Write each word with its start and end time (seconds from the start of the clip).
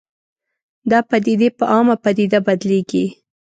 دا 0.91 0.99
پدیدې 1.09 1.49
په 1.57 1.63
عامه 1.73 1.95
پدیده 2.03 2.39
بدلېږي 2.47 3.05